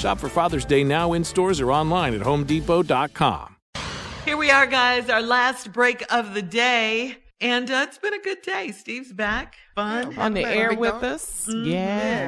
[0.00, 3.56] Shop for Father's Day now in stores or online at homedepot.com.
[4.24, 7.16] Here we are, guys, our last break of the day.
[7.42, 8.70] And uh, it's been a good day.
[8.72, 9.56] Steve's back.
[9.74, 10.18] Fun.
[10.18, 11.04] On the air with dog.
[11.04, 11.46] us.
[11.50, 11.66] Mhm.
[11.66, 11.72] Yeah.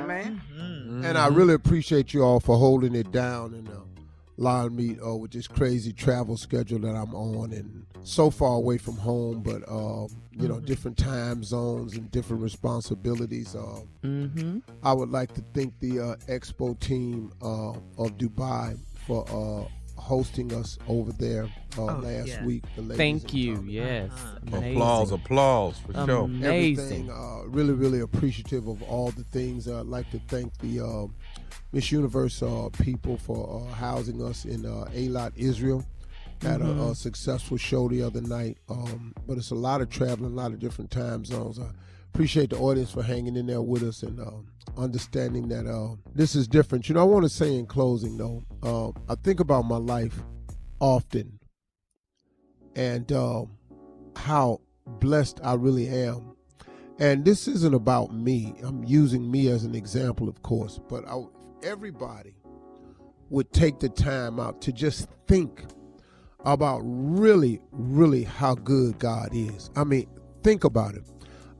[0.00, 0.42] Yeah, man.
[0.54, 1.04] Mm-hmm.
[1.04, 3.72] And I really appreciate you all for holding it down and uh,
[4.38, 8.78] allowing meet uh, with this crazy travel schedule that I'm on and so far away
[8.78, 13.54] from home, but um, you know, different time zones and different responsibilities.
[13.54, 14.58] Uh, Mm-hmm.
[14.82, 18.76] I would like to thank the uh, Expo team uh, of Dubai
[19.06, 19.68] for uh,
[20.12, 21.44] hosting us over there
[21.78, 22.44] uh, Oh, last yeah.
[22.44, 22.64] week.
[22.76, 23.56] The ladies Thank you.
[23.56, 23.72] Tommy.
[23.72, 24.10] Yes.
[24.46, 24.72] Amazing.
[24.76, 26.24] Applause, applause for sure.
[26.24, 26.44] Amazing.
[26.44, 27.10] everything.
[27.10, 29.66] Uh, really, really appreciative of all the things.
[29.68, 31.06] I'd like to thank the uh,
[31.72, 35.82] Miss Universe uh, people for uh, housing us in uh, Eilat, Israel.
[36.42, 40.32] Had a, a successful show the other night, um, but it's a lot of traveling,
[40.32, 41.58] a lot of different time zones.
[42.14, 44.46] Appreciate the audience for hanging in there with us and um
[44.76, 46.88] understanding that uh, this is different.
[46.88, 50.22] You know, I want to say in closing though, uh, I think about my life
[50.80, 51.38] often
[52.76, 53.50] and um
[54.16, 56.36] how blessed I really am.
[56.98, 58.54] And this isn't about me.
[58.62, 60.78] I'm using me as an example, of course.
[60.88, 61.22] But I,
[61.62, 62.34] everybody
[63.30, 65.64] would take the time out to just think
[66.44, 69.70] about really, really how good God is.
[69.74, 70.06] I mean,
[70.42, 71.04] think about it.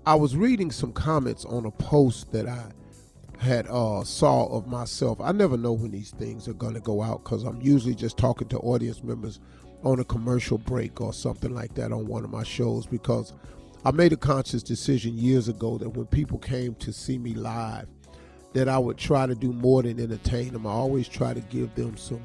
[0.04, 2.72] I was reading some comments on a post that I
[3.38, 5.20] had uh, saw of myself.
[5.20, 8.18] I never know when these things are going to go out because I'm usually just
[8.18, 9.38] talking to audience members
[9.84, 13.32] on a commercial break or something like that on one of my shows because
[13.84, 17.86] I made a conscious decision years ago that when people came to see me live,
[18.54, 20.66] that I would try to do more than entertain them.
[20.66, 22.22] I always try to give them some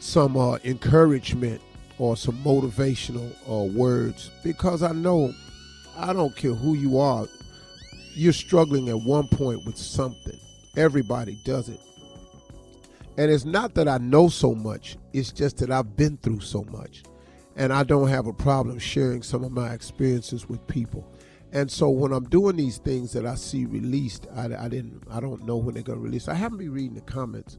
[0.00, 1.62] some uh, encouragement
[1.98, 5.32] or some motivational uh, words because I know
[5.96, 7.26] I don't care who you are,
[8.14, 10.38] you're struggling at one point with something.
[10.76, 11.80] Everybody does it.
[13.18, 16.64] And it's not that I know so much, it's just that I've been through so
[16.64, 17.02] much.
[17.56, 21.06] And I don't have a problem sharing some of my experiences with people.
[21.52, 25.20] And so when I'm doing these things that I see released, I, I didn't, I
[25.20, 26.28] don't know when they're gonna release.
[26.28, 27.58] I haven't been reading the comments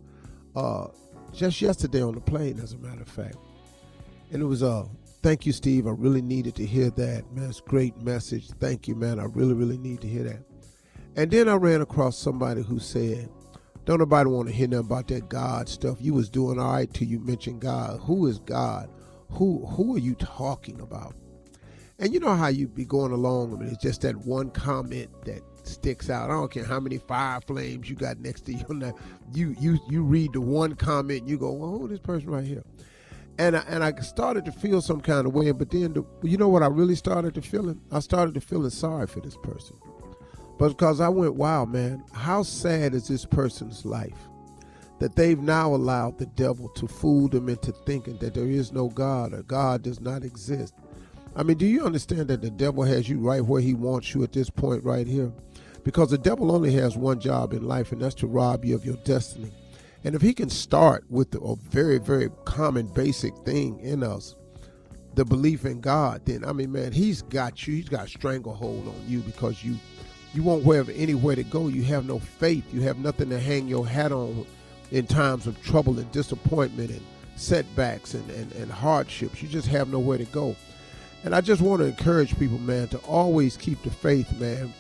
[0.55, 0.87] uh,
[1.31, 3.37] just yesterday on the plane, as a matter of fact.
[4.33, 4.85] And it was, uh,
[5.21, 5.85] thank you, Steve.
[5.85, 7.31] I really needed to hear that.
[7.31, 8.49] Man, it's a great message.
[8.59, 9.19] Thank you, man.
[9.19, 10.43] I really, really need to hear that.
[11.15, 13.29] And then I ran across somebody who said,
[13.85, 15.97] don't nobody want to hear nothing about that God stuff.
[15.99, 17.99] You was doing all right till you mentioned God.
[18.01, 18.89] Who is God?
[19.29, 21.15] Who who are you talking about?
[21.99, 25.41] And you know how you be going along, and it's just that one comment that
[25.63, 26.29] sticks out.
[26.29, 28.93] I don't care how many fire flames you got next to you.
[29.33, 32.45] You you you read the one comment, you go, "Well, who is this person right
[32.45, 32.63] here?"
[33.37, 35.51] And I, and I started to feel some kind of way.
[35.51, 36.63] But then, the, you know what?
[36.63, 39.77] I really started to feel I started to feeling sorry for this person,
[40.59, 44.29] but because I went, "Wow, man, how sad is this person's life?"
[44.99, 48.89] That they've now allowed the devil to fool them into thinking that there is no
[48.89, 50.75] God or God does not exist.
[51.35, 54.23] I mean, do you understand that the devil has you right where he wants you
[54.23, 55.33] at this point right here?
[55.83, 58.85] Because the devil only has one job in life, and that's to rob you of
[58.85, 59.51] your destiny.
[60.03, 64.35] And if he can start with a very, very common, basic thing in us,
[65.15, 67.75] the belief in God, then I mean, man, he's got you.
[67.75, 69.77] He's got a stranglehold on you because you,
[70.33, 71.67] you won't have anywhere to go.
[71.67, 72.65] You have no faith.
[72.73, 74.45] You have nothing to hang your hat on
[74.91, 77.01] in times of trouble and disappointment and
[77.35, 79.41] setbacks and, and, and hardships.
[79.41, 80.55] You just have nowhere to go.
[81.23, 84.73] And I just want to encourage people, man, to always keep the faith, man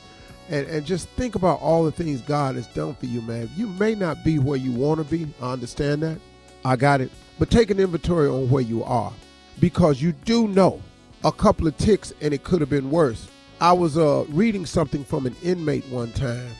[0.49, 3.49] and, and just think about all the things God has done for you, man.
[3.55, 5.27] You may not be where you want to be.
[5.41, 6.19] I understand that.
[6.65, 7.11] I got it.
[7.39, 9.11] But take an inventory on where you are
[9.59, 10.81] because you do know
[11.23, 13.27] a couple of ticks and it could have been worse.
[13.61, 16.51] I was uh, reading something from an inmate one time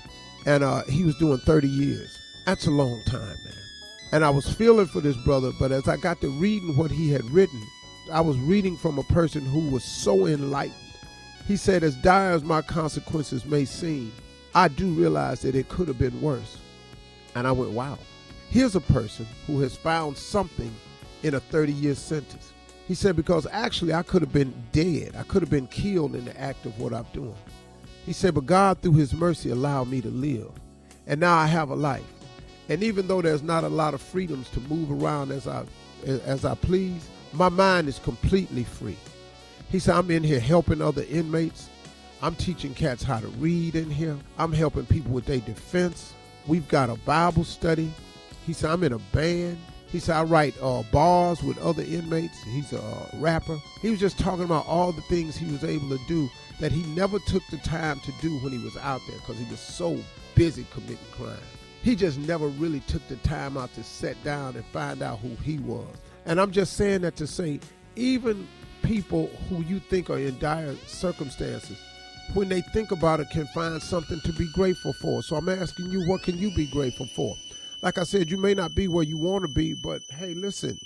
[0.45, 2.17] and uh, he was doing 30 years.
[2.45, 3.53] That's a long time, man.
[4.11, 7.09] And I was feeling for this brother, but as I got to reading what he
[7.09, 7.61] had written,
[8.11, 10.82] I was reading from a person who was so enlightened
[11.47, 14.11] he said, As dire as my consequences may seem,
[14.55, 16.57] I do realize that it could have been worse.
[17.35, 17.97] And I went, Wow.
[18.49, 20.71] Here's a person who has found something
[21.23, 22.53] in a 30 year sentence.
[22.87, 25.15] He said, Because actually I could have been dead.
[25.17, 27.35] I could have been killed in the act of what I'm doing.
[28.05, 30.51] He said, But God, through His mercy, allowed me to live.
[31.07, 32.03] And now I have a life.
[32.69, 35.65] And even though there's not a lot of freedoms to move around as I
[36.05, 38.97] as I please, my mind is completely free.
[39.73, 41.67] He said, I'm in here helping other inmates.
[42.21, 44.15] I'm teaching cats how to read in here.
[44.37, 46.13] I'm helping people with their defense.
[46.45, 47.91] We've got a Bible study.
[48.45, 49.57] He said, I'm in a band.
[49.87, 52.39] He said, I write uh, bars with other inmates.
[52.43, 53.57] He's a uh, rapper.
[53.81, 56.29] He was just talking about all the things he was able to do
[56.59, 59.49] that he never took the time to do when he was out there because he
[59.49, 59.97] was so
[60.35, 61.35] busy committing crime.
[61.81, 65.29] He just never really took the time out to sit down and find out who
[65.37, 65.87] he was.
[66.27, 67.59] And I'm just saying that to say,
[67.95, 68.47] even
[68.83, 71.81] people who you think are in dire circumstances,
[72.33, 75.23] when they think about it, can find something to be grateful for.
[75.23, 77.35] So I'm asking you, what can you be grateful for?
[77.81, 80.77] Like I said, you may not be where you want to be, but hey, listen,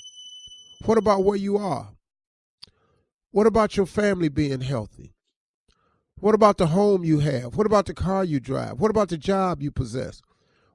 [0.85, 1.89] what about where you are?
[3.31, 5.13] What about your family being healthy?
[6.19, 7.55] What about the home you have?
[7.55, 8.79] What about the car you drive?
[8.79, 10.21] What about the job you possess?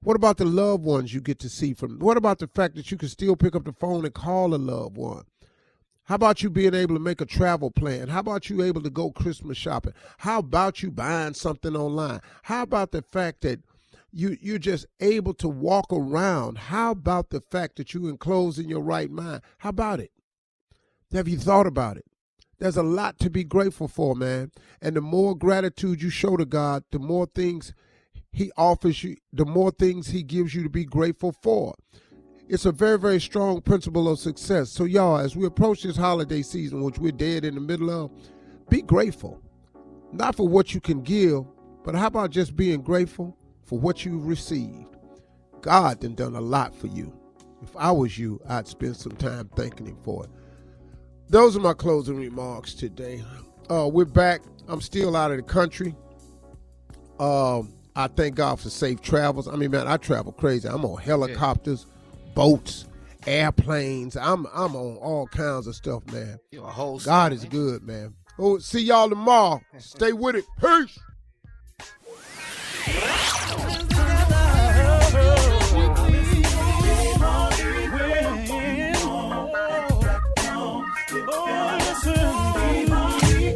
[0.00, 1.98] What about the loved ones you get to see from?
[1.98, 4.56] What about the fact that you can still pick up the phone and call a
[4.56, 5.24] loved one?
[6.12, 8.08] How about you being able to make a travel plan?
[8.08, 9.94] How about you able to go Christmas shopping?
[10.18, 12.20] How about you buying something online?
[12.42, 13.60] How about the fact that
[14.12, 16.58] you you're just able to walk around?
[16.58, 19.40] How about the fact that you enclosed in your right mind?
[19.56, 20.12] How about it?
[21.12, 22.04] Have you thought about it?
[22.58, 24.50] There's a lot to be grateful for, man.
[24.82, 27.72] And the more gratitude you show to God, the more things
[28.32, 31.74] he offers you, the more things he gives you to be grateful for.
[32.52, 34.68] It's a very, very strong principle of success.
[34.68, 38.10] So, y'all, as we approach this holiday season, which we're dead in the middle of,
[38.68, 39.40] be grateful.
[40.12, 41.46] Not for what you can give,
[41.82, 44.98] but how about just being grateful for what you've received?
[45.62, 47.18] God done done a lot for you.
[47.62, 50.30] If I was you, I'd spend some time thanking Him for it.
[51.30, 53.24] Those are my closing remarks today.
[53.70, 54.42] Uh, we're back.
[54.68, 55.94] I'm still out of the country.
[57.18, 59.48] Um, I thank God for safe travels.
[59.48, 60.68] I mean, man, I travel crazy.
[60.68, 61.86] I'm on helicopters
[62.34, 62.86] boats,
[63.26, 64.16] airplanes.
[64.16, 66.38] I'm I'm on all kinds of stuff, man.
[66.50, 68.14] You a whole God is good, man.
[68.38, 69.60] Oh, see y'all tomorrow.
[69.78, 70.44] Stay with it.
[70.60, 70.98] Peace.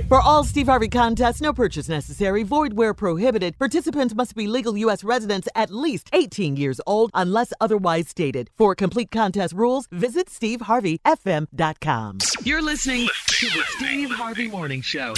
[0.08, 3.58] For all Steve Harvey contests, no purchase necessary, void where prohibited.
[3.58, 5.02] Participants must be legal U.S.
[5.02, 8.48] residents at least 18 years old unless otherwise stated.
[8.56, 12.18] For complete contest rules, visit SteveHarveyFM.com.
[12.44, 15.12] You're listening to the Steve Harvey Morning Show.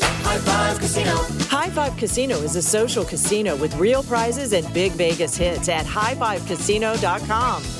[0.00, 1.16] High Five Casino.
[1.48, 5.86] High Five Casino is a social casino with real prizes and big Vegas hits at
[5.86, 7.62] highfivecasino.com.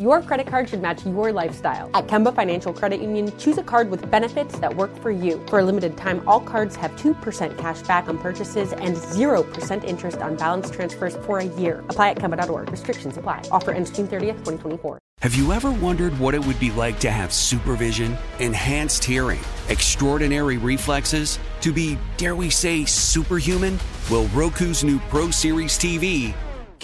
[0.00, 1.88] Your credit card should match your lifestyle.
[1.94, 5.40] At Kemba Financial Credit Union, choose a card with benefits that work for you.
[5.46, 10.18] For a limited time, all cards have 2% cash back on purchases and 0% interest
[10.18, 11.84] on balance transfers for a year.
[11.90, 12.72] Apply at Kemba.org.
[12.72, 13.44] Restrictions apply.
[13.52, 14.98] Offer ends June 30th, 2024.
[15.20, 20.56] Have you ever wondered what it would be like to have supervision, enhanced hearing, extraordinary
[20.56, 23.78] reflexes, to be, dare we say, superhuman?
[24.10, 26.34] Well, Roku's new Pro Series TV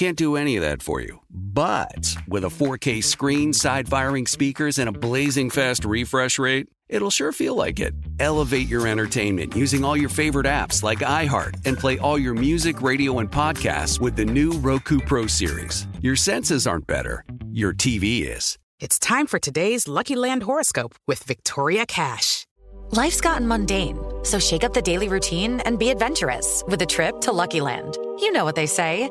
[0.00, 1.20] can't do any of that for you.
[1.30, 7.10] But with a 4K screen, side firing speakers, and a blazing fast refresh rate, it'll
[7.10, 7.94] sure feel like it.
[8.18, 12.80] Elevate your entertainment using all your favorite apps like iHeart and play all your music,
[12.80, 15.86] radio, and podcasts with the new Roku Pro Series.
[16.00, 18.58] Your senses aren't better, your TV is.
[18.78, 22.46] It's time for today's Lucky Land horoscope with Victoria Cash.
[22.92, 27.20] Life's gotten mundane, so shake up the daily routine and be adventurous with a trip
[27.20, 27.98] to Lucky Land.
[28.18, 29.10] You know what they say.